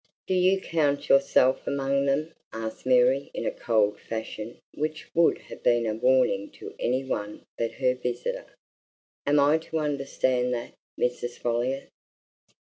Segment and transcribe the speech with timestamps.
[0.25, 5.61] "Do you count yourself among them?" asked Mary in a cold fashion which would have
[5.61, 8.47] been a warning to any one but her visitor.
[9.27, 11.37] "Am I to understand that, Mrs.
[11.37, 11.89] Folliot?"